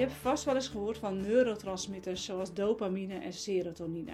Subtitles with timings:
[0.00, 4.12] Je hebt vast wel eens gehoord van neurotransmitters zoals dopamine en serotonine.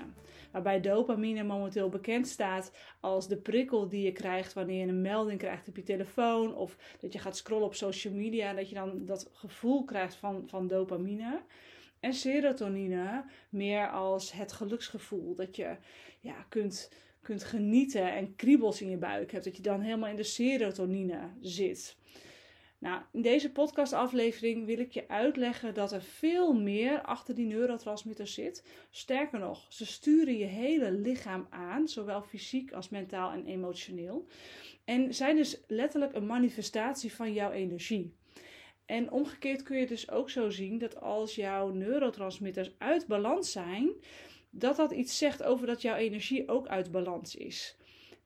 [0.53, 5.39] Waarbij dopamine momenteel bekend staat als de prikkel die je krijgt wanneer je een melding
[5.39, 6.55] krijgt op je telefoon.
[6.55, 10.15] Of dat je gaat scrollen op social media en dat je dan dat gevoel krijgt
[10.15, 11.41] van, van dopamine.
[12.01, 15.35] En serotonine meer als het geluksgevoel.
[15.35, 15.77] Dat je
[16.21, 16.93] ja, kunt,
[17.23, 19.45] kunt genieten en kriebels in je buik hebt.
[19.45, 21.97] Dat je dan helemaal in de serotonine zit.
[22.87, 28.35] Nou, in deze podcastaflevering wil ik je uitleggen dat er veel meer achter die neurotransmitters
[28.35, 28.65] zit.
[28.91, 34.27] Sterker nog, ze sturen je hele lichaam aan, zowel fysiek als mentaal en emotioneel.
[34.85, 38.15] En zijn dus letterlijk een manifestatie van jouw energie.
[38.85, 43.91] En omgekeerd kun je dus ook zo zien dat als jouw neurotransmitters uit balans zijn,
[44.51, 47.77] dat dat iets zegt over dat jouw energie ook uit balans is.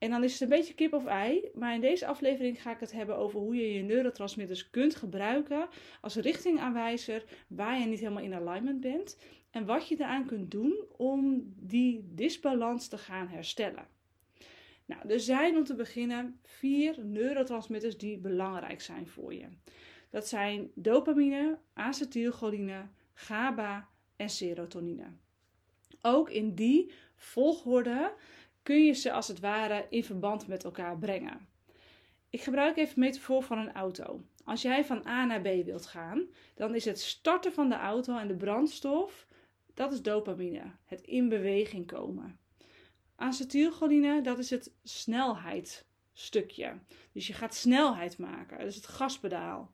[0.01, 1.49] En dan is het een beetje kip of ei.
[1.53, 5.67] Maar in deze aflevering ga ik het hebben over hoe je je neurotransmitters kunt gebruiken
[6.01, 9.17] als richtingaanwijzer waar je niet helemaal in alignment bent.
[9.51, 13.87] En wat je eraan kunt doen om die disbalans te gaan herstellen.
[14.85, 19.47] Nou, er zijn om te beginnen vier neurotransmitters die belangrijk zijn voor je.
[20.09, 25.05] Dat zijn dopamine, acetylcholine, GABA en serotonine.
[26.01, 28.13] Ook in die volgorde
[28.63, 31.47] kun je ze als het ware in verband met elkaar brengen.
[32.29, 34.21] Ik gebruik even een metafoor van een auto.
[34.43, 38.17] Als jij van A naar B wilt gaan, dan is het starten van de auto
[38.17, 39.27] en de brandstof,
[39.73, 42.39] dat is dopamine, het in beweging komen.
[43.15, 46.79] Acetylcholine, dat is het snelheidsstukje.
[47.11, 49.73] Dus je gaat snelheid maken, dat is het gaspedaal.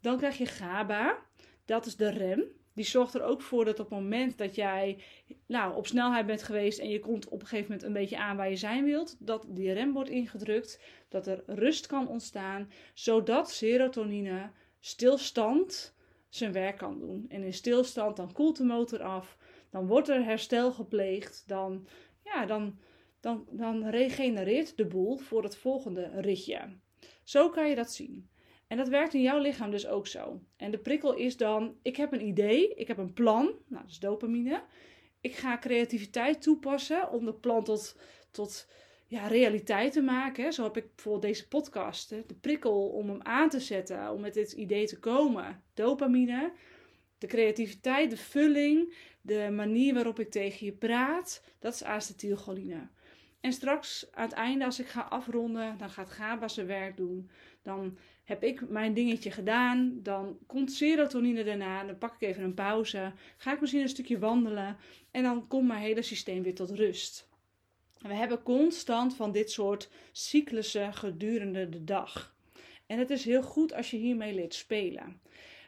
[0.00, 1.18] Dan krijg je GABA,
[1.64, 4.98] dat is de rem die zorgt er ook voor dat op het moment dat jij
[5.46, 8.36] nou, op snelheid bent geweest en je komt op een gegeven moment een beetje aan
[8.36, 13.50] waar je zijn wilt, dat die rem wordt ingedrukt, dat er rust kan ontstaan, zodat
[13.50, 14.50] serotonine
[14.80, 15.94] stilstand
[16.28, 17.24] zijn werk kan doen.
[17.28, 19.36] En in stilstand dan koelt de motor af,
[19.70, 21.86] dan wordt er herstel gepleegd, dan,
[22.24, 22.78] ja, dan,
[23.20, 26.78] dan, dan regenereert de boel voor het volgende ritje.
[27.24, 28.30] Zo kan je dat zien.
[28.72, 30.40] En dat werkt in jouw lichaam dus ook zo.
[30.56, 33.90] En de prikkel is dan: ik heb een idee, ik heb een plan, nou, dat
[33.90, 34.62] is dopamine.
[35.20, 37.96] Ik ga creativiteit toepassen om de plan tot,
[38.30, 38.68] tot
[39.06, 40.52] ja, realiteit te maken.
[40.52, 44.34] Zo heb ik bijvoorbeeld deze podcast, de prikkel om hem aan te zetten, om met
[44.34, 45.62] dit idee te komen.
[45.74, 46.52] Dopamine,
[47.18, 52.88] de creativiteit, de vulling, de manier waarop ik tegen je praat, dat is acetylcholine.
[53.42, 57.30] En straks aan het einde, als ik ga afronden, dan gaat GABA zijn werk doen.
[57.62, 59.98] Dan heb ik mijn dingetje gedaan.
[60.02, 61.84] Dan komt serotonine daarna.
[61.84, 63.12] Dan pak ik even een pauze.
[63.36, 64.76] Ga ik misschien een stukje wandelen.
[65.10, 67.28] En dan komt mijn hele systeem weer tot rust.
[67.98, 72.36] we hebben constant van dit soort cyclussen gedurende de dag.
[72.86, 75.20] En het is heel goed als je hiermee leert spelen.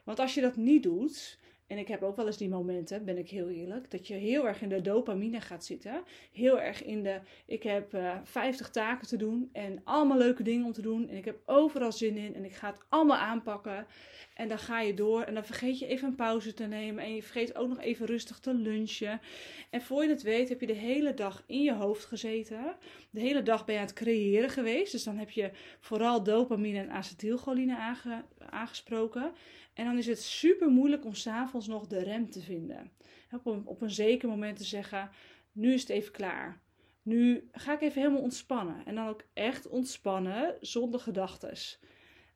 [0.05, 3.19] Want als je dat niet doet, en ik heb ook wel eens die momenten, ben
[3.19, 6.03] ik heel eerlijk, dat je heel erg in de dopamine gaat zitten.
[6.33, 10.43] Heel erg in de, ik heb uh, eh, 50 taken te doen en allemaal leuke
[10.43, 11.09] dingen om te doen.
[11.09, 13.87] En ik heb overal zin in en ik ga het allemaal aanpakken.
[14.35, 17.05] En dan ga je door en dan vergeet je even een pauze te nemen.
[17.05, 19.21] En je vergeet ook nog even rustig te lunchen.
[19.71, 22.77] En voor je het weet heb je de hele dag in je hoofd gezeten.
[23.11, 24.93] De hele dag ben je aan het creëren geweest.
[24.93, 27.77] Dus dan heb je vooral dopamine en acetylcholine
[28.51, 29.33] aangesproken.
[29.75, 32.91] En dan is het super moeilijk om s'avonds nog de rem te vinden.
[33.45, 35.11] Een, op een zeker moment te zeggen:
[35.53, 36.63] nu is het even klaar.
[37.03, 38.87] Nu ga ik even helemaal ontspannen.
[38.87, 41.81] En dan ook echt ontspannen zonder gedachtes.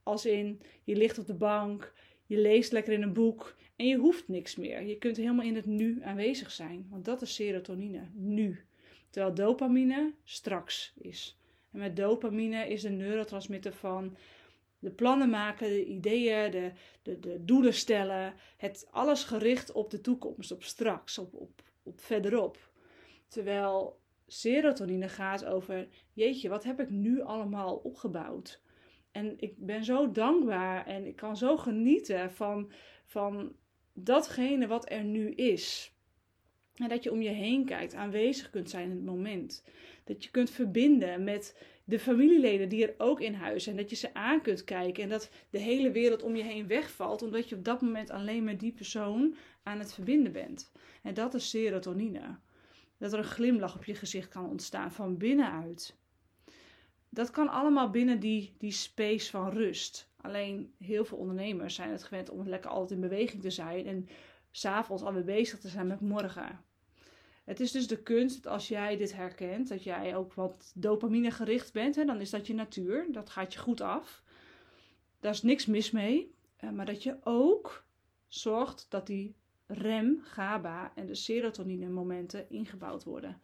[0.02, 1.94] Als in je ligt op de bank,
[2.26, 4.82] je leest lekker in een boek en je hoeft niks meer.
[4.82, 6.86] Je kunt helemaal in het nu aanwezig zijn.
[6.90, 8.64] Want dat is serotonine, nu.
[9.10, 11.38] Terwijl dopamine straks is.
[11.72, 14.16] En met dopamine is de neurotransmitter van
[14.78, 16.72] de plannen maken, de ideeën, de,
[17.02, 18.34] de, de doelen stellen.
[18.56, 22.70] Het alles gericht op de toekomst, op straks, op, op, op verderop.
[23.28, 28.60] Terwijl serotonine gaat over, jeetje, wat heb ik nu allemaal opgebouwd?
[29.10, 32.72] En ik ben zo dankbaar en ik kan zo genieten van,
[33.04, 33.56] van
[33.92, 35.92] datgene wat er nu is.
[36.74, 39.64] En dat je om je heen kijkt, aanwezig kunt zijn in het moment.
[40.04, 41.56] Dat je kunt verbinden met
[41.88, 43.76] de familieleden die er ook in huis zijn.
[43.76, 47.22] Dat je ze aan kunt kijken en dat de hele wereld om je heen wegvalt,
[47.22, 50.72] omdat je op dat moment alleen met die persoon aan het verbinden bent.
[51.02, 52.38] En dat is serotonine.
[52.98, 55.96] Dat er een glimlach op je gezicht kan ontstaan van binnenuit.
[57.08, 60.10] Dat kan allemaal binnen die, die space van rust.
[60.16, 64.08] Alleen heel veel ondernemers zijn het gewend om lekker altijd in beweging te zijn en
[64.50, 66.64] s'avonds alweer bezig te zijn met morgen.
[67.48, 71.30] Het is dus de kunst dat als jij dit herkent, dat jij ook wat dopamine
[71.30, 73.06] gericht bent, hè, dan is dat je natuur.
[73.10, 74.22] Dat gaat je goed af.
[75.20, 76.34] Daar is niks mis mee.
[76.56, 77.84] Eh, maar dat je ook
[78.26, 79.34] zorgt dat die
[79.66, 83.40] rem, GABA en de serotonine momenten ingebouwd worden.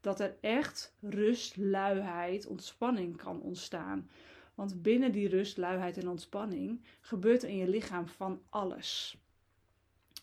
[0.00, 4.10] Dat er echt rust, luiheid, ontspanning kan ontstaan.
[4.54, 9.18] Want binnen die rust, luiheid en ontspanning gebeurt er in je lichaam van alles.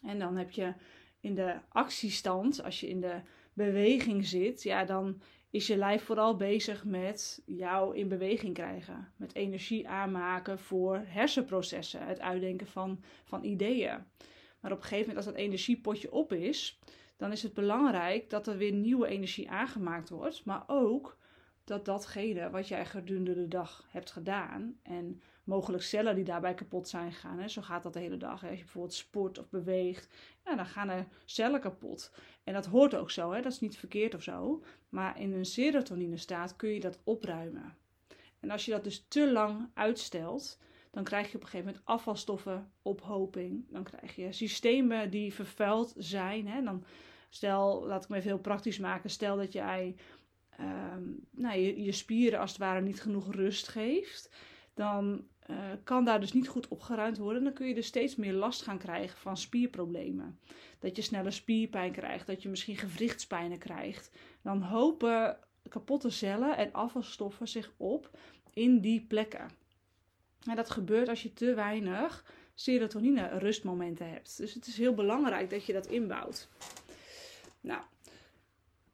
[0.02, 0.74] En dan heb je
[1.22, 3.22] in de actiestand, als je in de
[3.54, 9.12] beweging zit, ja, dan is je lijf vooral bezig met jou in beweging krijgen.
[9.16, 14.04] Met energie aanmaken voor hersenprocessen, het uitdenken van, van ideeën.
[14.60, 16.80] Maar op een gegeven moment, als dat energiepotje op is,
[17.18, 20.46] dan is het belangrijk dat er weer nieuwe energie aangemaakt wordt.
[20.46, 21.18] Maar ook
[21.64, 25.22] dat datgene wat jij gedurende de dag hebt gedaan en
[25.52, 27.40] mogelijk cellen die daarbij kapot zijn gegaan.
[27.40, 27.48] Hè.
[27.48, 28.42] Zo gaat dat de hele dag.
[28.42, 28.48] Hè.
[28.48, 30.14] Als je bijvoorbeeld sport of beweegt,
[30.46, 32.12] ja, dan gaan er cellen kapot.
[32.44, 33.42] En dat hoort ook zo, hè.
[33.42, 34.64] dat is niet verkeerd of zo.
[34.90, 37.76] Maar in een serotonine staat kun je dat opruimen.
[38.40, 40.60] En als je dat dus te lang uitstelt,
[40.92, 43.66] dan krijg je op een gegeven moment afvalstoffen, ophoping.
[43.70, 46.48] Dan krijg je systemen die vervuild zijn.
[46.48, 46.64] Hè.
[46.64, 46.84] Dan
[47.30, 49.10] stel, laat ik me even heel praktisch maken.
[49.10, 49.96] Stel dat jij
[50.50, 54.30] ehm, nou, je, je spieren als het ware niet genoeg rust geeft
[54.74, 57.44] dan uh, kan daar dus niet goed opgeruimd worden.
[57.44, 60.40] Dan kun je dus steeds meer last gaan krijgen van spierproblemen.
[60.80, 64.12] Dat je sneller spierpijn krijgt, dat je misschien gewrichtspijnen krijgt.
[64.42, 65.38] Dan hopen
[65.70, 68.18] kapotte cellen en afvalstoffen zich op
[68.54, 69.50] in die plekken.
[70.50, 74.38] En dat gebeurt als je te weinig serotonine rustmomenten hebt.
[74.38, 76.50] Dus het is heel belangrijk dat je dat inbouwt.
[77.62, 77.82] Nou,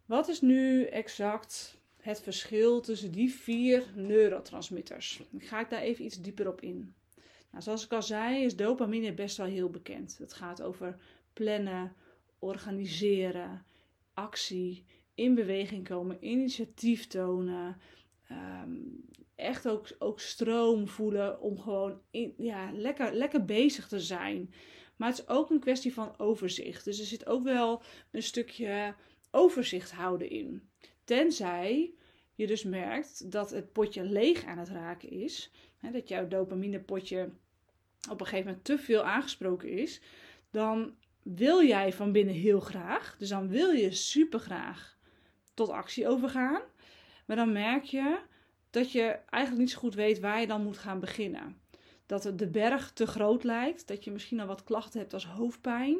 [0.05, 1.76] wat is nu exact
[2.07, 5.21] het verschil tussen die vier neurotransmitters.
[5.30, 6.94] Dan ga ik daar even iets dieper op in.
[7.51, 10.18] Nou, zoals ik al zei, is dopamine best wel heel bekend.
[10.18, 11.00] Het gaat over
[11.33, 11.94] plannen,
[12.39, 13.65] organiseren,
[14.13, 17.77] actie, in beweging komen, initiatief tonen.
[18.27, 18.80] Ehm,
[19.36, 22.01] echt ook, ook stroom voelen om gewoon
[22.38, 24.54] ja, lekker, lekker bezig te zijn.
[24.95, 26.86] Maar het is ook een kwestie van overzicht.
[26.86, 27.81] Dus er zit ook wel
[28.12, 28.95] een stukje
[29.31, 30.67] overzicht houden in.
[31.07, 31.94] Tenzij
[32.36, 37.30] je dus merkt dat het potje leeg aan het raken is, hè, dat jouw dopaminepotje
[38.09, 40.01] op een gegeven moment te veel aangesproken is,
[40.51, 44.98] dan wil jij van binnen heel graag, dus dan wil je super graag
[45.54, 46.62] tot actie overgaan,
[47.25, 48.19] maar dan merk je
[48.69, 51.62] dat je eigenlijk niet zo goed weet waar je dan moet gaan beginnen.
[52.06, 56.00] Dat de berg te groot lijkt, dat je misschien al wat klachten hebt als hoofdpijn,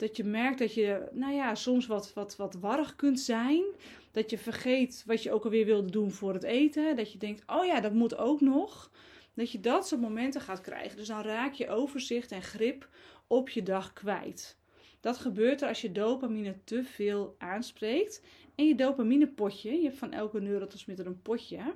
[0.00, 3.64] dat je merkt dat je, nou ja, soms wat, wat, wat warrig kunt zijn.
[4.10, 6.96] Dat je vergeet wat je ook alweer wilde doen voor het eten.
[6.96, 8.90] Dat je denkt, oh ja, dat moet ook nog.
[9.34, 10.96] Dat je dat soort momenten gaat krijgen.
[10.96, 12.88] Dus dan raak je overzicht en grip
[13.26, 14.58] op je dag kwijt.
[15.00, 18.22] Dat gebeurt er als je dopamine te veel aanspreekt.
[18.54, 21.74] En je dopaminepotje, je hebt van elke neurotransmitter een potje.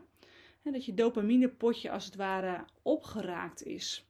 [0.63, 4.07] En dat je dopaminepotje als het ware opgeraakt is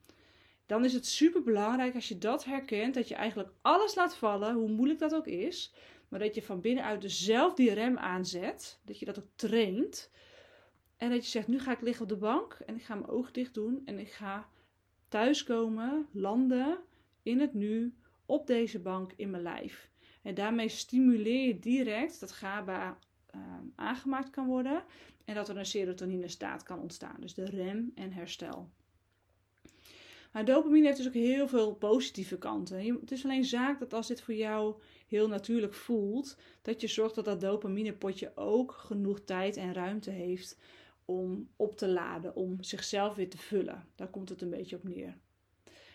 [0.67, 4.55] dan is het super belangrijk als je dat herkent, dat je eigenlijk alles laat vallen,
[4.55, 5.75] hoe moeilijk dat ook is,
[6.09, 10.11] maar dat je van binnenuit dus zelf die rem aanzet, dat je dat ook traint.
[10.97, 13.11] En dat je zegt, nu ga ik liggen op de bank en ik ga mijn
[13.11, 14.49] ogen dicht doen en ik ga
[15.09, 16.79] thuiskomen, landen
[17.23, 17.95] in het nu,
[18.27, 19.91] op deze bank in mijn lijf.
[20.23, 22.99] En daarmee stimuleer je direct dat GABA
[23.35, 23.41] uh,
[23.75, 24.85] aangemaakt kan worden
[25.25, 27.17] en dat er een serotonine staat kan ontstaan.
[27.21, 28.71] Dus de rem en herstel.
[30.35, 33.01] Maar dopamine heeft dus ook heel veel positieve kanten.
[33.01, 34.75] Het is alleen zaak dat als dit voor jou
[35.07, 40.59] heel natuurlijk voelt, dat je zorgt dat dat dopaminepotje ook genoeg tijd en ruimte heeft
[41.05, 43.87] om op te laden, om zichzelf weer te vullen.
[43.95, 45.19] Daar komt het een beetje op neer.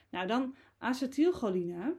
[0.09, 1.95] Nou, dan acetylcholine.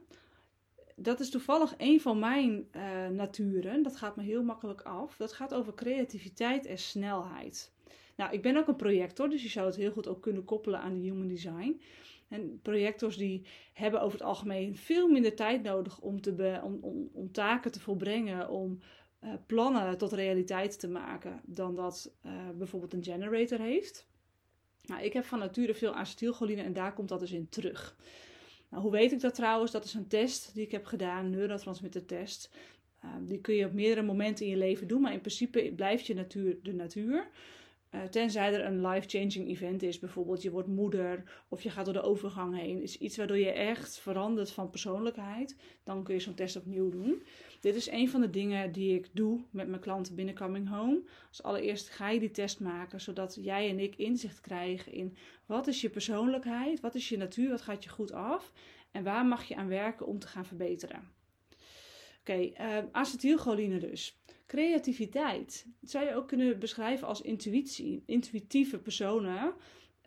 [0.95, 3.83] Dat is toevallig een van mijn uh, naturen.
[3.83, 5.17] Dat gaat me heel makkelijk af.
[5.17, 7.71] Dat gaat over creativiteit en snelheid.
[8.15, 10.79] Nou, ik ben ook een projector, dus je zou het heel goed ook kunnen koppelen
[10.79, 11.81] aan de human design.
[12.31, 17.31] En projectors die hebben over het algemeen veel minder tijd nodig om, te om, om,
[17.31, 18.79] taken te volbrengen, om
[19.23, 24.07] uh, plannen tot realiteit te maken, dan dat uh, bijvoorbeeld een generator heeft.
[24.83, 27.97] Nou, ik heb van nature veel acetylcholine en daar komt dat dus in terug.
[28.69, 29.71] Nou, hoe weet ik dat trouwens?
[29.71, 32.49] Dat is een test die ik heb gedaan, een neurotransmitter test.
[33.05, 36.05] Uh, die kun je op meerdere momenten in je leven doen, maar in principe blijft
[36.05, 37.27] je natuur de natuur.
[37.95, 41.93] Uh, tenzij er een life-changing event is, bijvoorbeeld je wordt moeder of je gaat door
[41.93, 46.33] de overgang heen, is iets waardoor je echt verandert van persoonlijkheid, dan kun je zo'n
[46.33, 47.23] test opnieuw doen.
[47.59, 51.01] Dit is een van de dingen die ik doe met mijn klanten binnen Coming Home.
[51.29, 55.67] Als allereerst ga je die test maken, zodat jij en ik inzicht krijgen in wat
[55.67, 58.53] is je persoonlijkheid, wat is je natuur, wat gaat je goed af
[58.91, 61.11] en waar mag je aan werken om te gaan verbeteren.
[62.19, 64.20] Oké, okay, uh, eh, acetylcholine dus.
[64.51, 68.03] Creativiteit zou je ook kunnen beschrijven als intuïtie.
[68.05, 69.53] Intuïtieve personen.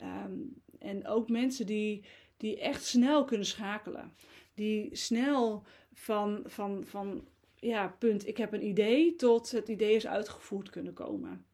[0.02, 2.04] Um, en ook mensen die,
[2.36, 4.12] die echt snel kunnen schakelen.
[4.54, 10.06] die snel van, van, van ja, punt, ik heb een idee, tot het idee is
[10.06, 11.46] uitgevoerd kunnen komen.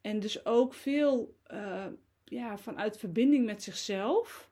[0.00, 1.86] En dus ook veel uh,
[2.24, 4.50] ja, vanuit verbinding met zichzelf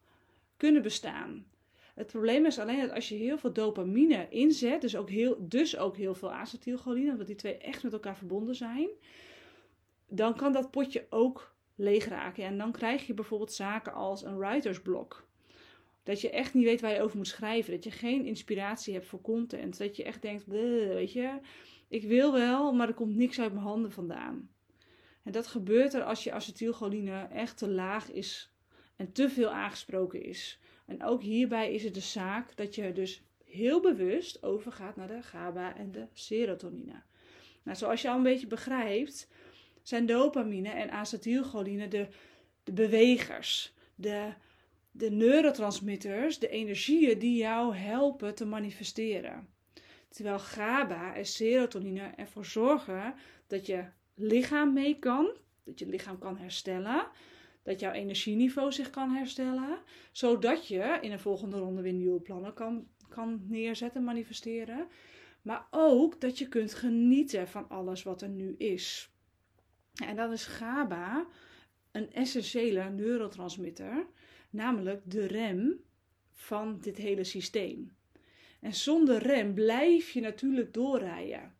[0.56, 1.46] kunnen bestaan.
[1.94, 5.76] Het probleem is alleen dat als je heel veel dopamine inzet, dus ook heel, dus
[5.76, 8.88] ook heel veel acetylcholine, omdat die twee echt met elkaar verbonden zijn,
[10.08, 12.44] dan kan dat potje ook leeg raken.
[12.44, 15.26] En dan krijg je bijvoorbeeld zaken als een writersblok.
[16.02, 17.72] Dat je echt niet weet waar je over moet schrijven.
[17.72, 19.78] Dat je geen inspiratie hebt voor content.
[19.78, 21.38] Dat je echt denkt, weet je,
[21.88, 24.50] ik wil wel, maar er komt niks uit mijn handen vandaan.
[25.22, 28.52] En dat gebeurt er als je acetylcholine echt te laag is
[28.96, 30.60] en te veel aangesproken is.
[30.84, 35.22] En ook hierbij is het de zaak dat je dus heel bewust overgaat naar de
[35.22, 37.02] GABA en de serotonine.
[37.62, 39.28] Nou, zoals je al een beetje begrijpt,
[39.82, 42.08] zijn dopamine en acetylcholine de,
[42.62, 44.32] de bewegers, de,
[44.90, 49.48] de neurotransmitters, de energieën die jou helpen te manifesteren.
[50.08, 53.14] Terwijl GABA en serotonine ervoor zorgen
[53.46, 57.06] dat je lichaam mee kan, dat je lichaam kan herstellen,
[57.64, 59.78] dat jouw energieniveau zich kan herstellen,
[60.12, 64.86] zodat je in een volgende ronde weer nieuwe plannen kan, kan neerzetten, manifesteren.
[65.42, 69.12] Maar ook dat je kunt genieten van alles wat er nu is.
[69.94, 71.26] En dan is GABA
[71.92, 74.06] een essentiële neurotransmitter,
[74.50, 75.80] namelijk de rem
[76.32, 77.96] van dit hele systeem.
[78.60, 81.54] En zonder rem blijf je natuurlijk doorrijden.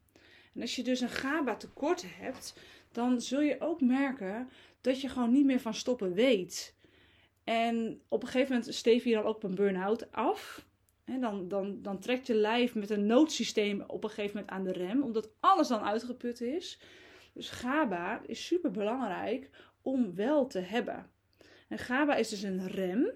[0.54, 2.54] En als je dus een GABA tekort hebt,
[2.92, 4.48] dan zul je ook merken
[4.84, 6.74] dat je gewoon niet meer van stoppen weet.
[7.44, 10.66] En op een gegeven moment steef je dan ook een burn-out af.
[11.04, 14.64] En dan, dan, dan trekt je lijf met een noodsysteem op een gegeven moment aan
[14.64, 16.80] de rem, omdat alles dan uitgeput is.
[17.32, 19.50] Dus GABA is super belangrijk
[19.82, 21.10] om wel te hebben.
[21.68, 23.10] En GABA is dus een rem.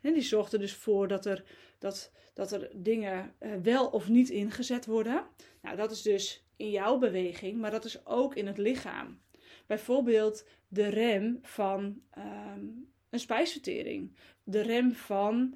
[0.00, 1.44] En die zorgt er dus voor dat er,
[1.78, 5.26] dat, dat er dingen eh, wel of niet ingezet worden.
[5.62, 9.20] Nou, dat is dus in jouw beweging, maar dat is ook in het lichaam.
[9.66, 12.64] Bijvoorbeeld de rem van ehm,
[13.10, 14.12] een spijsvertering.
[14.44, 15.54] De rem van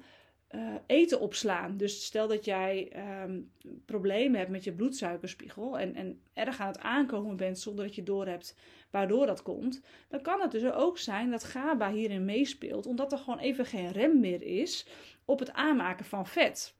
[0.55, 1.77] uh, eten opslaan.
[1.77, 3.39] Dus stel dat jij ehm,
[3.85, 8.03] problemen hebt met je bloedsuikerspiegel en, en erg aan het aankomen bent zonder dat je
[8.03, 8.55] doorhebt
[8.89, 13.17] waardoor dat komt, dan kan het dus ook zijn dat GABA hierin meespeelt, omdat er
[13.17, 14.87] gewoon even geen rem meer is
[15.25, 16.75] op het aanmaken van vet.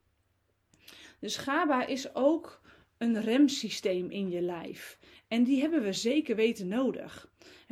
[1.18, 2.60] Dus GABA is ook
[2.98, 4.98] een remsysteem in je lijf.
[5.28, 7.30] En die hebben we zeker weten nodig.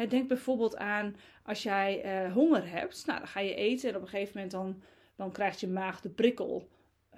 [0.09, 3.07] Denk bijvoorbeeld aan als jij eh, honger hebt.
[3.07, 4.83] Nou, dan ga je eten en op een gegeven moment dan,
[5.17, 6.69] dan krijgt je maag de prikkel.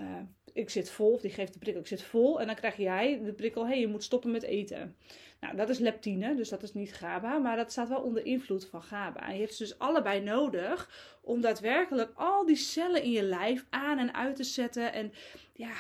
[0.00, 0.06] Uh,
[0.52, 2.40] ik zit vol, of die geeft de prikkel, ik zit vol.
[2.40, 4.96] En dan krijg jij de prikkel, hé, hey, je moet stoppen met eten.
[5.40, 8.66] Nou, dat is leptine, dus dat is niet GABA, maar dat staat wel onder invloed
[8.66, 9.28] van GABA.
[9.28, 10.90] En je hebt ze dus allebei nodig
[11.22, 14.92] om daadwerkelijk al die cellen in je lijf aan en uit te zetten.
[14.92, 15.12] En
[15.52, 15.74] ja,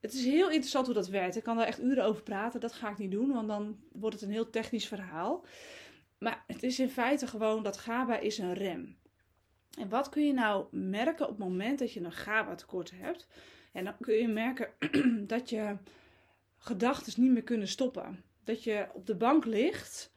[0.00, 1.36] het is heel interessant hoe dat werkt.
[1.36, 2.60] Ik kan daar echt uren over praten.
[2.60, 5.44] Dat ga ik niet doen, want dan wordt het een heel technisch verhaal.
[6.18, 8.98] Maar het is in feite gewoon dat GABA is een rem.
[9.78, 13.26] En wat kun je nou merken op het moment dat je een GABA tekort hebt?
[13.72, 14.68] En dan kun je merken
[15.26, 15.76] dat je
[16.58, 18.24] gedachten niet meer kunnen stoppen.
[18.44, 20.12] Dat je op de bank ligt,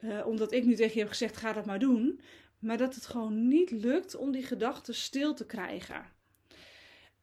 [0.00, 2.20] uh, omdat ik nu tegen je heb gezegd: ga dat maar doen.
[2.58, 6.04] Maar dat het gewoon niet lukt om die gedachten stil te krijgen.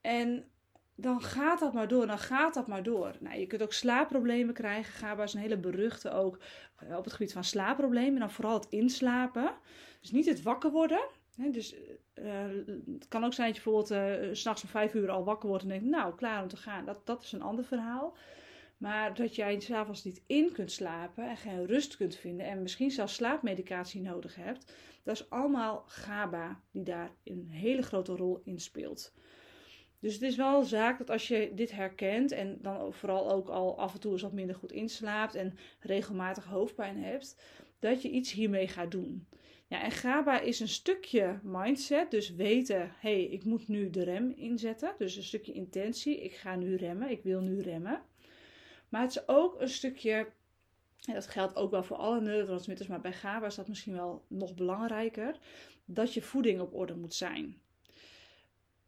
[0.01, 0.45] En
[0.99, 3.15] dan gaat dat maar door, dan gaat dat maar door.
[3.19, 4.93] Nou, je kunt ook slaapproblemen krijgen.
[4.93, 6.39] GABA is een hele beruchte ook
[6.75, 8.13] eh, op het gebied van slaapproblemen.
[8.13, 9.51] En dan vooral het inslapen.
[10.01, 11.07] Dus niet het wakker worden.
[11.35, 11.75] dus
[12.15, 12.33] uh,
[12.93, 15.63] het kan ook zijn dat je bijvoorbeeld uh, s'nachts om vijf uur al wakker wordt
[15.63, 16.85] en denkt, nou, klaar om te gaan.
[16.85, 18.17] Dat, dat is een ander verhaal.
[18.77, 22.91] Maar dat jij s'avonds niet in kunt slapen en geen rust kunt vinden en misschien
[22.91, 24.73] zelfs slaapmedicatie nodig hebt,
[25.03, 29.13] dat is allemaal GABA die daar een hele grote rol in speelt.
[29.99, 33.47] Dus het is wel een zaak dat als je dit herkent en dan vooral ook
[33.47, 37.41] al af en toe eens wat minder goed inslaapt en regelmatig hoofdpijn hebt,
[37.79, 39.27] dat je iets hiermee gaat doen.
[39.67, 44.03] Ja, en GABA is een stukje mindset, dus weten, hé, hey, ik moet nu de
[44.03, 44.95] rem inzetten.
[44.97, 48.01] Dus een stukje intentie, ik ga nu remmen, ik wil nu remmen.
[48.89, 50.31] Maar het is ook een stukje,
[51.05, 54.25] en dat geldt ook wel voor alle neurotransmitters, maar bij GABA is dat misschien wel
[54.27, 55.39] nog belangrijker,
[55.85, 57.61] dat je voeding op orde moet zijn.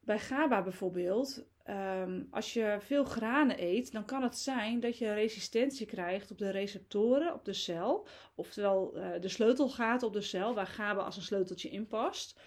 [0.10, 5.14] Bij GABA bijvoorbeeld, um, als je veel granen eet, dan kan het zijn dat je
[5.14, 8.08] resistentie krijgt op de receptoren op de cel.
[8.36, 12.40] Oftewel uh, de sleutelgaten op de cel, waar GABA als een sleuteltje in past.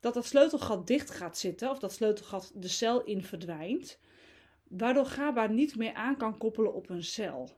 [0.00, 4.00] Dat dat sleutelgat dicht gaat zitten, of dat sleutelgat de cel in verdwijnt.
[4.68, 7.50] Waardoor GABA niet meer aan kan koppelen op een cel.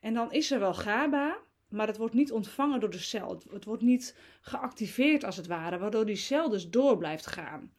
[0.00, 1.38] En dan is er wel GABA,
[1.68, 3.42] maar het wordt niet ontvangen door de cel.
[3.50, 7.72] Het wordt niet geactiveerd als het ware, waardoor die cel dus door blijft gaan.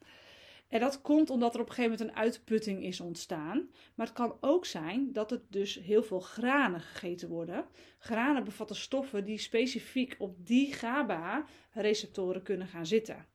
[0.68, 3.70] En dat komt omdat er op een gegeven moment een uitputting is ontstaan.
[3.96, 7.66] Maar het kan ook zijn dat het dus heel veel granen gegeten worden.
[7.98, 13.26] Granen bevatten stoffen die specifiek op die GABA-receptoren kunnen gaan zitten.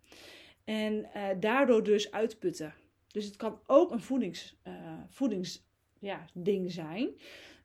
[0.64, 2.74] En uh, daardoor dus uitputten.
[3.06, 4.74] Dus het kan ook een voedings, uh,
[5.08, 7.10] voedingsding ja, zijn.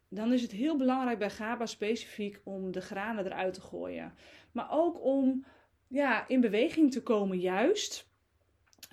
[0.09, 4.13] Dan is het heel belangrijk bij GABA specifiek om de granen eruit te gooien.
[4.51, 5.45] Maar ook om
[5.87, 8.09] ja, in beweging te komen, juist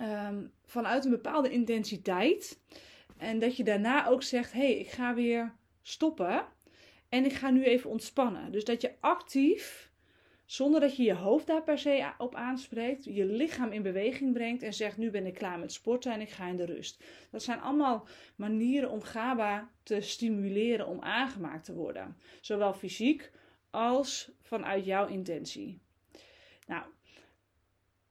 [0.01, 2.59] um, vanuit een bepaalde intensiteit.
[3.17, 6.45] En dat je daarna ook zegt: hé, hey, ik ga weer stoppen
[7.09, 8.51] en ik ga nu even ontspannen.
[8.51, 9.91] Dus dat je actief,
[10.45, 14.63] zonder dat je je hoofd daar per se op aanspreekt, je lichaam in beweging brengt
[14.63, 17.03] en zegt: nu ben ik klaar met sporten en ik ga in de rust.
[17.31, 23.31] Dat zijn allemaal manieren om GABA te stimuleren om aangemaakt te worden, zowel fysiek
[23.69, 25.81] als vanuit jouw intentie.
[26.67, 26.83] Nou,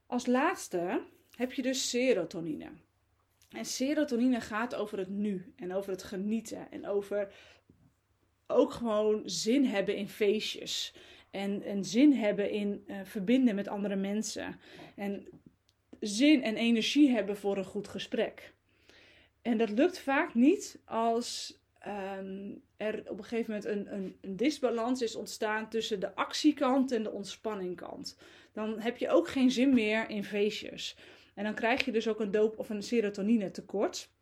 [0.06, 1.02] als laatste
[1.36, 2.70] heb je dus serotonine.
[3.48, 7.32] En serotonine gaat over het nu en over het genieten en over
[8.46, 10.94] ook gewoon zin hebben in feestjes.
[11.30, 14.60] En, en zin hebben in uh, verbinden met andere mensen.
[14.94, 15.26] En
[16.00, 18.52] zin en energie hebben voor een goed gesprek.
[19.42, 24.36] En dat lukt vaak niet als um, er op een gegeven moment een, een, een,
[24.36, 28.16] disbalans is ontstaan tussen de actiekant en de ontspanningkant.
[28.52, 30.96] Dan heb je ook geen zin meer in feestjes.
[31.34, 34.12] En dan krijg je dus ook een doop- of een serotonine tekort.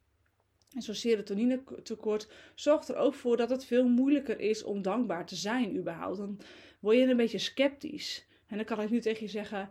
[0.75, 5.27] En zo'n serotonine tekort zorgt er ook voor dat het veel moeilijker is om dankbaar
[5.27, 6.17] te zijn überhaupt.
[6.17, 6.41] Dan
[6.81, 8.27] word je een beetje sceptisch.
[8.47, 9.69] En dan kan ik nu tegen je zeggen,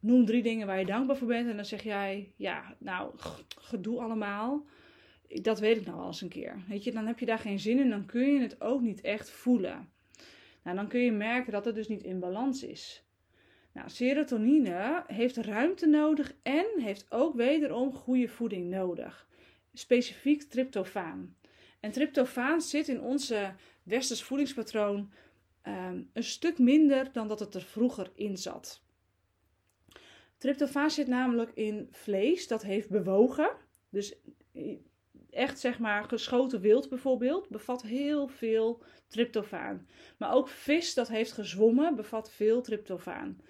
[0.00, 1.48] noem drie dingen waar je dankbaar voor bent.
[1.48, 3.12] En dan zeg jij, ja, nou,
[3.58, 4.66] gedoe allemaal.
[5.28, 6.62] Dat weet ik nou al eens een keer.
[6.68, 9.00] Weet je, dan heb je daar geen zin in, dan kun je het ook niet
[9.00, 9.88] echt voelen.
[10.62, 13.07] Nou, dan kun je merken dat het dus niet in balans is.
[13.78, 19.28] Nou, serotonine heeft ruimte nodig en heeft ook wederom goede voeding nodig.
[19.72, 21.36] Specifiek tryptofaan.
[21.80, 25.12] En tryptofaan zit in onze westers voedingspatroon
[25.66, 28.82] um, een stuk minder dan dat het er vroeger in zat.
[30.38, 33.50] Tryptofaan zit namelijk in vlees dat heeft bewogen.
[33.90, 34.16] Dus
[35.30, 39.88] echt zeg maar geschoten wild bijvoorbeeld bevat heel veel tryptofaan.
[40.16, 43.40] Maar ook vis dat heeft gezwommen bevat veel tryptofaan.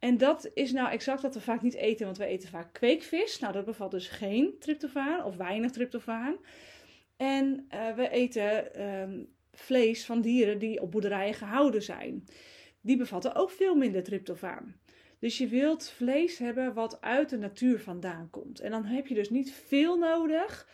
[0.00, 3.38] En dat is nou exact wat we vaak niet eten, want we eten vaak kweekvis.
[3.38, 6.36] Nou, dat bevat dus geen tryptofaan of weinig tryptofaan.
[7.16, 12.24] En uh, we eten um, vlees van dieren die op boerderijen gehouden zijn.
[12.80, 14.76] Die bevatten ook veel minder tryptofaan.
[15.18, 18.60] Dus je wilt vlees hebben wat uit de natuur vandaan komt.
[18.60, 20.68] En dan heb je dus niet veel nodig.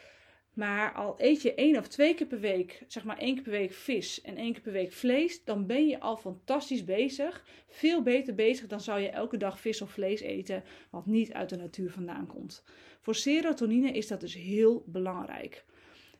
[0.57, 3.53] Maar al eet je één of twee keer per week, zeg maar één keer per
[3.53, 7.45] week vis en één keer per week vlees, dan ben je al fantastisch bezig.
[7.69, 11.49] Veel beter bezig dan zou je elke dag vis of vlees eten, wat niet uit
[11.49, 12.65] de natuur vandaan komt.
[13.01, 15.65] Voor serotonine is dat dus heel belangrijk.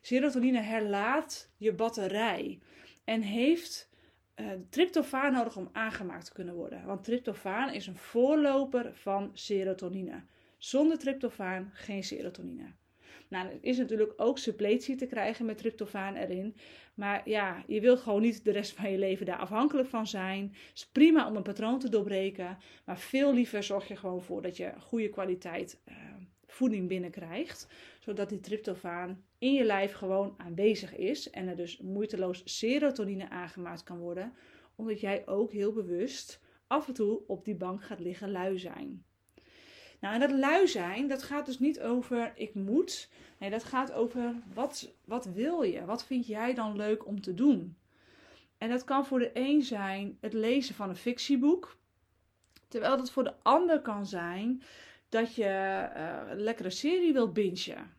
[0.01, 2.59] Serotonine herlaat je batterij
[3.03, 3.89] en heeft
[4.35, 6.85] uh, tryptofaan nodig om aangemaakt te kunnen worden.
[6.85, 10.23] Want tryptofaan is een voorloper van serotonine.
[10.57, 12.73] Zonder tryptofaan geen serotonine.
[13.29, 16.55] Nou, er is natuurlijk ook suppletie te krijgen met tryptofaan erin.
[16.93, 20.43] Maar ja, je wilt gewoon niet de rest van je leven daar afhankelijk van zijn.
[20.43, 22.57] Het is prima om een patroon te doorbreken.
[22.85, 25.95] Maar veel liever zorg je gewoon voor dat je goede kwaliteit uh,
[26.45, 27.67] voeding binnenkrijgt.
[27.99, 31.29] Zodat die tryptofaan in je lijf gewoon aanwezig is.
[31.29, 34.33] En er dus moeiteloos serotonine aangemaakt kan worden.
[34.75, 39.05] Omdat jij ook heel bewust af en toe op die bank gaat liggen lui zijn.
[39.99, 43.09] Nou, en dat lui zijn, dat gaat dus niet over ik moet.
[43.37, 45.85] Nee, dat gaat over wat, wat wil je?
[45.85, 47.77] Wat vind jij dan leuk om te doen?
[48.57, 51.77] En dat kan voor de een zijn het lezen van een fictieboek.
[52.67, 54.61] Terwijl dat voor de ander kan zijn
[55.09, 55.43] dat je
[55.95, 57.95] uh, een lekkere serie wilt bingen.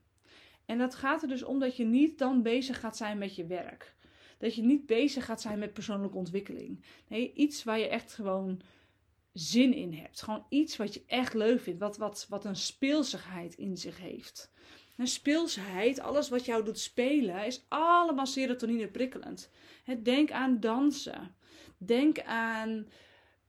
[0.67, 3.47] En dat gaat er dus om dat je niet dan bezig gaat zijn met je
[3.47, 3.95] werk.
[4.39, 6.85] Dat je niet bezig gaat zijn met persoonlijke ontwikkeling.
[7.09, 8.61] Nee, iets waar je echt gewoon
[9.38, 10.22] zin in hebt.
[10.22, 11.81] Gewoon iets wat je echt leuk vindt.
[11.81, 14.53] Wat, wat, wat een speelsigheid in zich heeft.
[14.96, 19.51] Een speelsheid, alles wat jou doet spelen, is allemaal serotonine prikkelend.
[20.03, 21.35] Denk aan dansen.
[21.77, 22.87] Denk aan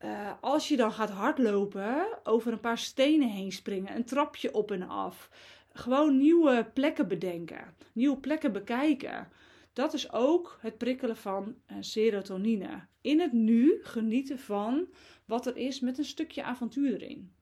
[0.05, 4.71] uh, als je dan gaat hardlopen, over een paar stenen heen springen, een trapje op
[4.71, 5.29] en af.
[5.73, 9.27] Gewoon nieuwe plekken bedenken, nieuwe plekken bekijken.
[9.73, 12.87] Dat is ook het prikkelen van uh, serotonine.
[13.01, 14.87] In het nu genieten van
[15.25, 17.33] wat er is met een stukje avontuur erin.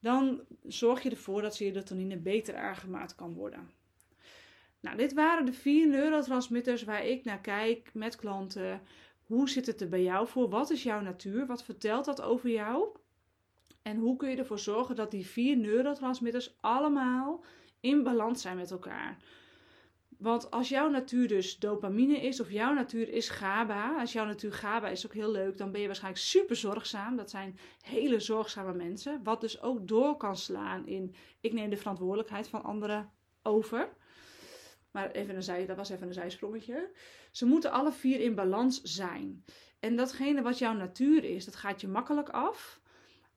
[0.00, 3.70] Dan zorg je ervoor dat serotonine beter aangemaakt kan worden.
[4.80, 8.80] Nou, dit waren de vier neurotransmitters waar ik naar kijk met klanten.
[9.22, 10.48] Hoe zit het er bij jou voor?
[10.48, 11.46] Wat is jouw natuur?
[11.46, 12.96] Wat vertelt dat over jou?
[13.82, 17.44] En hoe kun je ervoor zorgen dat die vier neurotransmitters allemaal
[17.80, 19.16] in balans zijn met elkaar?
[20.22, 24.52] Want als jouw natuur dus dopamine is, of jouw natuur is GABA, als jouw natuur
[24.52, 27.16] GABA is ook heel leuk, dan ben je waarschijnlijk super zorgzaam.
[27.16, 29.20] Dat zijn hele zorgzame mensen.
[29.22, 33.10] Wat dus ook door kan slaan in ik neem de verantwoordelijkheid van anderen
[33.42, 33.88] over.
[34.90, 36.90] Maar even een zij, dat was even een zijsprongetje.
[37.30, 39.44] Ze moeten alle vier in balans zijn.
[39.80, 42.80] En datgene wat jouw natuur is, dat gaat je makkelijk af.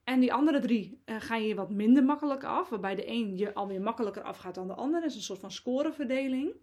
[0.05, 2.69] En die andere drie gaan je wat minder makkelijk af.
[2.69, 5.01] Waarbij de een je alweer makkelijker afgaat dan de ander.
[5.01, 6.53] Dat is een soort van scoreverdeling.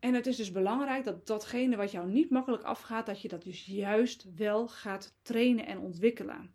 [0.00, 3.42] En het is dus belangrijk dat datgene wat jou niet makkelijk afgaat, dat je dat
[3.42, 6.54] dus juist wel gaat trainen en ontwikkelen.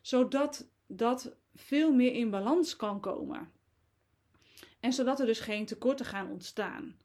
[0.00, 3.52] Zodat dat veel meer in balans kan komen.
[4.80, 6.96] En zodat er dus geen tekorten gaan ontstaan.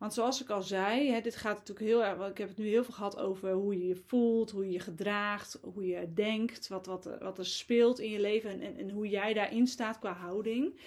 [0.00, 2.30] Want zoals ik al zei, hè, dit gaat natuurlijk heel erg.
[2.30, 4.80] Ik heb het nu heel veel gehad over hoe je je voelt, hoe je je
[4.80, 8.90] gedraagt, hoe je denkt, wat, wat, wat er speelt in je leven en, en, en
[8.90, 10.80] hoe jij daarin staat qua houding.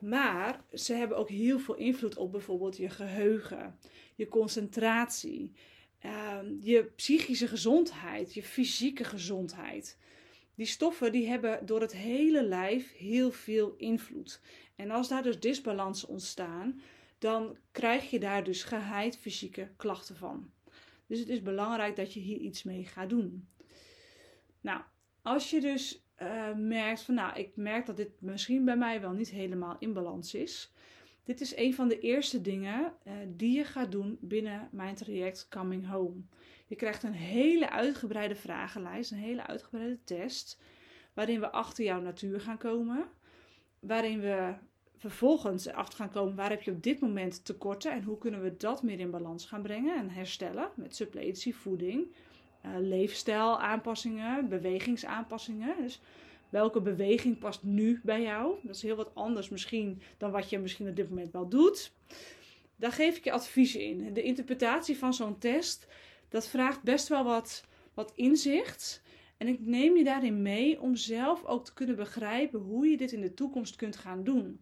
[0.00, 3.78] Maar ze hebben ook heel veel invloed op bijvoorbeeld je geheugen,
[4.14, 5.52] je concentratie,
[5.98, 9.98] ehm, je psychische gezondheid, je fysieke gezondheid.
[10.54, 14.40] Die stoffen die hebben door het hele lijf heel veel invloed.
[14.76, 16.80] En als daar dus disbalansen ontstaan,
[17.18, 20.50] dan krijg je daar dus geheid fysieke klachten van.
[21.06, 23.48] Dus het is belangrijk dat je hier iets mee gaat doen.
[24.60, 24.80] Nou,
[25.22, 29.12] als je dus uh, merkt van, nou, ik merk dat dit misschien bij mij wel
[29.12, 30.72] niet helemaal in balans is.
[31.24, 35.48] Dit is een van de eerste dingen uh, die je gaat doen binnen mijn traject
[35.48, 36.20] Coming Home.
[36.66, 40.60] Je krijgt een hele uitgebreide vragenlijst, een hele uitgebreide test,
[41.14, 43.08] waarin we achter jouw natuur gaan komen.
[43.78, 44.54] Waarin we
[44.96, 48.56] vervolgens achter gaan komen waar heb je op dit moment tekorten en hoe kunnen we
[48.56, 52.06] dat meer in balans gaan brengen en herstellen met suppletie, voeding,
[52.64, 55.74] uh, leefstijl aanpassingen, bewegingsaanpassingen.
[55.82, 56.00] Dus
[56.48, 58.54] welke beweging past nu bij jou?
[58.62, 61.92] Dat is heel wat anders misschien dan wat je misschien op dit moment wel doet.
[62.76, 64.12] Daar geef ik je adviezen in.
[64.12, 65.86] De interpretatie van zo'n test,
[66.28, 69.02] dat vraagt best wel wat, wat inzicht.
[69.36, 73.12] En ik neem je daarin mee om zelf ook te kunnen begrijpen hoe je dit
[73.12, 74.60] in de toekomst kunt gaan doen.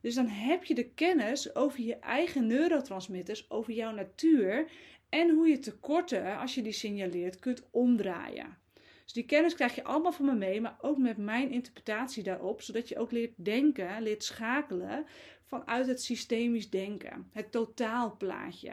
[0.00, 4.70] Dus dan heb je de kennis over je eigen neurotransmitters, over jouw natuur
[5.08, 8.58] en hoe je tekorten, als je die signaleert, kunt omdraaien.
[9.04, 12.62] Dus die kennis krijg je allemaal van me mee, maar ook met mijn interpretatie daarop,
[12.62, 15.06] zodat je ook leert denken, leert schakelen
[15.44, 18.72] vanuit het systemisch denken, het totaalplaatje.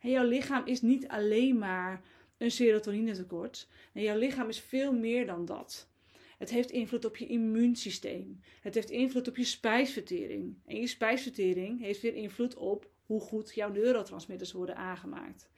[0.00, 2.02] En jouw lichaam is niet alleen maar
[2.38, 3.68] een serotonine tekort.
[3.92, 5.88] En jouw lichaam is veel meer dan dat.
[6.38, 8.40] Het heeft invloed op je immuunsysteem.
[8.60, 10.56] Het heeft invloed op je spijsvertering.
[10.66, 15.50] En je spijsvertering heeft weer invloed op hoe goed jouw neurotransmitters worden aangemaakt.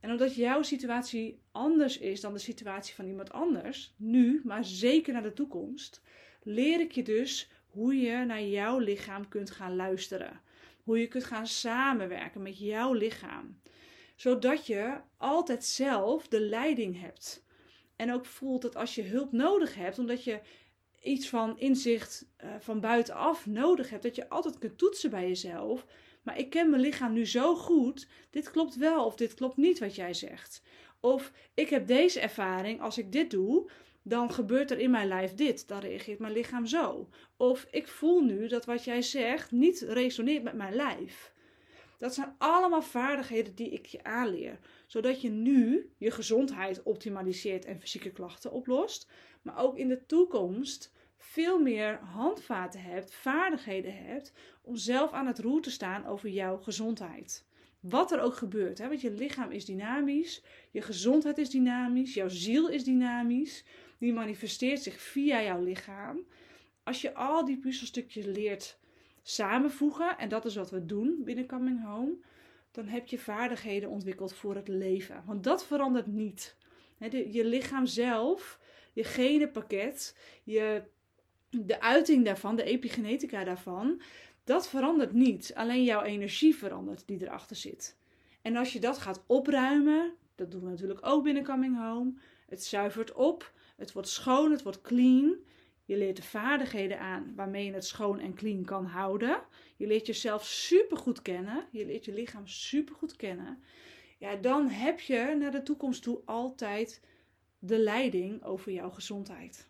[0.00, 5.12] En omdat jouw situatie anders is dan de situatie van iemand anders, nu, maar zeker
[5.12, 6.02] naar de toekomst,
[6.42, 10.40] leer ik je dus hoe je naar jouw lichaam kunt gaan luisteren.
[10.82, 13.60] Hoe je kunt gaan samenwerken met jouw lichaam.
[14.16, 17.43] Zodat je altijd zelf de leiding hebt.
[17.96, 20.40] En ook voelt dat als je hulp nodig hebt, omdat je
[21.02, 25.86] iets van inzicht uh, van buitenaf nodig hebt, dat je altijd kunt toetsen bij jezelf.
[26.22, 29.78] Maar ik ken mijn lichaam nu zo goed, dit klopt wel of dit klopt niet
[29.78, 30.62] wat jij zegt.
[31.00, 33.70] Of ik heb deze ervaring, als ik dit doe,
[34.02, 37.08] dan gebeurt er in mijn lijf dit, dan reageert mijn lichaam zo.
[37.36, 41.32] Of ik voel nu dat wat jij zegt niet resoneert met mijn lijf.
[41.98, 44.58] Dat zijn allemaal vaardigheden die ik je aanleer
[44.94, 49.10] zodat je nu je gezondheid optimaliseert en fysieke klachten oplost.
[49.42, 55.38] Maar ook in de toekomst veel meer handvaten hebt, vaardigheden hebt om zelf aan het
[55.38, 57.46] roer te staan over jouw gezondheid.
[57.80, 58.88] Wat er ook gebeurt, hè?
[58.88, 63.64] want je lichaam is dynamisch, je gezondheid is dynamisch, jouw ziel is dynamisch,
[63.98, 66.26] die manifesteert zich via jouw lichaam.
[66.82, 68.78] Als je al die puzzelstukjes leert
[69.22, 72.16] samenvoegen, en dat is wat we doen binnen Coming Home,
[72.74, 75.22] dan heb je vaardigheden ontwikkeld voor het leven.
[75.26, 76.56] Want dat verandert niet.
[77.30, 78.60] je lichaam zelf,
[78.92, 80.82] je genenpakket, je,
[81.50, 84.02] de uiting daarvan, de epigenetica daarvan,
[84.44, 85.52] dat verandert niet.
[85.54, 87.98] Alleen jouw energie verandert die erachter zit.
[88.42, 92.12] En als je dat gaat opruimen, dat doen we natuurlijk ook binnen Coming Home.
[92.48, 95.36] Het zuivert op, het wordt schoon, het wordt clean.
[95.84, 99.42] Je leert de vaardigheden aan waarmee je het schoon en clean kan houden.
[99.76, 101.66] Je leert jezelf supergoed kennen.
[101.70, 103.62] Je leert je lichaam supergoed kennen.
[104.18, 107.02] Ja, dan heb je naar de toekomst toe altijd
[107.58, 109.68] de leiding over jouw gezondheid.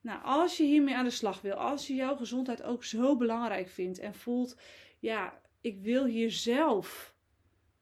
[0.00, 3.68] Nou, als je hiermee aan de slag wil, als je jouw gezondheid ook zo belangrijk
[3.68, 4.56] vindt en voelt,
[4.98, 7.14] ja, ik wil hier zelf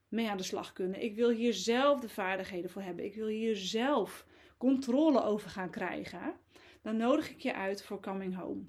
[0.07, 1.03] mee aan de slag kunnen.
[1.03, 3.05] Ik wil hier zelf de vaardigheden voor hebben.
[3.05, 4.25] Ik wil hier zelf
[4.57, 6.39] controle over gaan krijgen
[6.81, 8.63] dan nodig ik je uit voor Coming Home.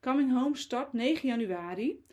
[0.00, 2.04] Coming Home start 9 januari.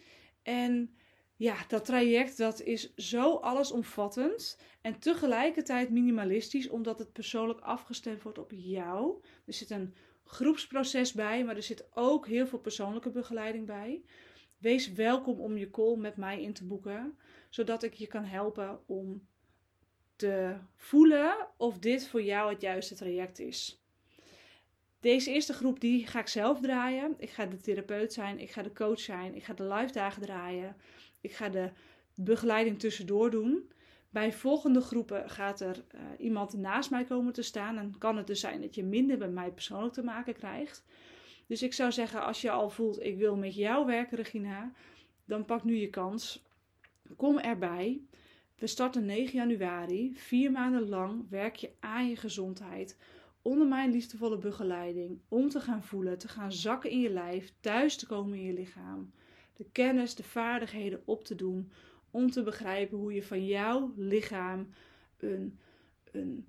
[0.41, 0.95] En
[1.36, 8.38] ja, dat traject dat is zo allesomvattend en tegelijkertijd minimalistisch, omdat het persoonlijk afgestemd wordt
[8.38, 9.23] op jou.
[9.45, 14.03] Er zit een groepsproces bij, maar er zit ook heel veel persoonlijke begeleiding bij.
[14.58, 17.17] Wees welkom om je call met mij in te boeken,
[17.49, 19.27] zodat ik je kan helpen om
[20.15, 23.82] te voelen of dit voor jou het juiste traject is.
[25.03, 27.15] Deze eerste groep die ga ik zelf draaien.
[27.17, 30.21] Ik ga de therapeut zijn, ik ga de coach zijn, ik ga de live dagen
[30.21, 30.75] draaien.
[31.21, 31.69] Ik ga de
[32.15, 33.71] begeleiding tussendoor doen.
[34.09, 37.77] Bij volgende groepen gaat er uh, iemand naast mij komen te staan.
[37.77, 40.83] En kan het dus zijn dat je minder met mij persoonlijk te maken krijgt.
[41.47, 44.71] Dus ik zou zeggen, als je al voelt, ik wil met jou werken, Regina,
[45.25, 46.43] dan pak nu je kans.
[47.15, 48.01] Kom erbij.
[48.55, 50.13] We starten 9 januari.
[50.15, 52.97] Vier maanden lang werk je aan je gezondheid.
[53.43, 55.19] Onder mijn liefdevolle begeleiding.
[55.27, 58.53] Om te gaan voelen, te gaan zakken in je lijf, thuis te komen in je
[58.53, 59.12] lichaam.
[59.53, 61.71] De kennis, de vaardigheden op te doen.
[62.12, 64.69] Om te begrijpen hoe je van jouw lichaam
[65.17, 65.60] een,
[66.12, 66.47] een,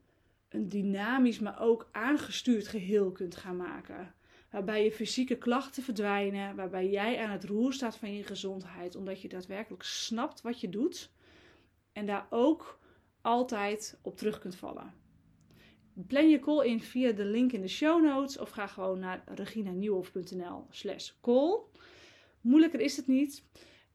[0.49, 4.15] een dynamisch, maar ook aangestuurd geheel kunt gaan maken
[4.55, 9.23] waarbij je fysieke klachten verdwijnen, waarbij jij aan het roer staat van je gezondheid, omdat
[9.23, 11.11] je daadwerkelijk snapt wat je doet
[11.93, 12.79] en daar ook
[13.21, 15.04] altijd op terug kunt vallen.
[16.07, 19.23] Plan je call in via de link in de show notes of ga gewoon naar
[19.27, 21.59] reginanieuwhof.nl slash call.
[22.41, 23.45] Moeilijker is het niet.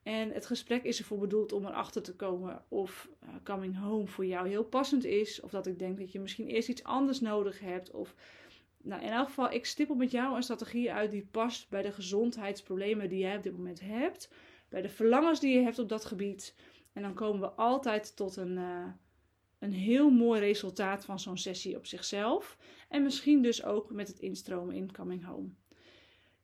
[0.04, 4.26] En het gesprek is ervoor bedoeld om erachter te komen of uh, coming home voor
[4.26, 5.42] jou heel passend is.
[5.42, 7.92] Of dat ik denk dat je misschien eerst iets anders nodig hebt.
[7.92, 8.16] Of
[8.82, 11.92] nou, in elk geval, ik stippel met jou een strategie uit die past bij de
[11.92, 14.30] gezondheidsproblemen die jij op dit moment hebt.
[14.70, 16.56] Bij de verlangens die je hebt op dat gebied.
[16.94, 18.86] En dan komen we altijd tot een, uh,
[19.60, 22.58] een heel mooi resultaat van zo'n sessie op zichzelf.
[22.90, 25.50] En misschien dus ook met het instromen in Coming Home.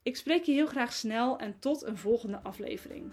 [0.04, 3.12] Ik spreek je heel graag snel en tot een volgende aflevering.